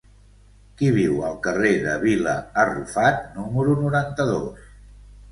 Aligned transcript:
Qui 0.77 0.87
viu 0.93 1.17
al 1.25 1.35
carrer 1.47 1.73
de 1.83 1.97
Vila 2.03 2.33
Arrufat 2.63 3.19
número 3.35 3.75
noranta-dos? 3.83 4.65